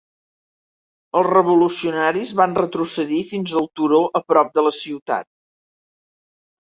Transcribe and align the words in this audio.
Els 1.19 1.27
revolucionaris 1.33 2.33
van 2.41 2.57
retrocedir 2.61 3.21
fins 3.35 3.55
al 3.61 3.71
turó 3.81 4.01
a 4.21 4.23
prop 4.33 4.51
de 4.57 4.65
la 4.69 4.73
ciutat. 4.83 5.29